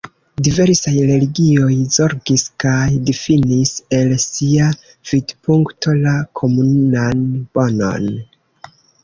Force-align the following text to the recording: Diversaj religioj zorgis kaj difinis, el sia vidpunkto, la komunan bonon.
Diversaj 0.45 0.93
religioj 1.09 1.75
zorgis 1.97 2.45
kaj 2.63 2.87
difinis, 3.09 3.75
el 3.99 4.15
sia 4.25 4.71
vidpunkto, 5.11 5.95
la 6.07 6.17
komunan 6.41 7.23
bonon. 7.61 8.11